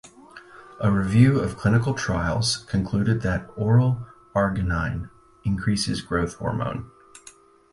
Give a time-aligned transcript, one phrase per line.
[0.79, 5.11] A review of clinical trials concluded that oral arginine
[5.43, 6.89] increases growth hormone.